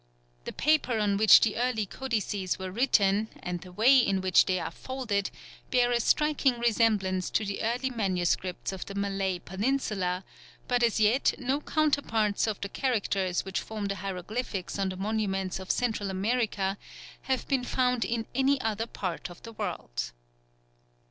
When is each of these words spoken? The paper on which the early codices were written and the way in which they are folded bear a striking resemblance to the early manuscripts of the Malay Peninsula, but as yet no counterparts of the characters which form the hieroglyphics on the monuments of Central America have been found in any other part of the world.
The 0.45 0.51
paper 0.53 0.97
on 0.97 1.17
which 1.17 1.41
the 1.41 1.57
early 1.57 1.85
codices 1.85 2.57
were 2.57 2.71
written 2.71 3.27
and 3.43 3.61
the 3.61 3.71
way 3.71 3.99
in 3.99 4.19
which 4.19 4.45
they 4.45 4.57
are 4.59 4.71
folded 4.71 5.29
bear 5.69 5.91
a 5.91 5.99
striking 5.99 6.57
resemblance 6.57 7.29
to 7.29 7.45
the 7.45 7.61
early 7.61 7.91
manuscripts 7.91 8.71
of 8.71 8.83
the 8.87 8.95
Malay 8.95 9.37
Peninsula, 9.37 10.23
but 10.67 10.81
as 10.81 10.99
yet 10.99 11.35
no 11.37 11.59
counterparts 11.61 12.47
of 12.47 12.59
the 12.61 12.69
characters 12.69 13.45
which 13.45 13.59
form 13.61 13.85
the 13.85 13.97
hieroglyphics 13.97 14.79
on 14.79 14.89
the 14.89 14.97
monuments 14.97 15.59
of 15.59 15.69
Central 15.69 16.09
America 16.09 16.79
have 17.29 17.47
been 17.47 17.63
found 17.63 18.03
in 18.03 18.25
any 18.33 18.59
other 18.61 18.87
part 18.87 19.29
of 19.29 19.43
the 19.43 19.51
world. 19.53 20.13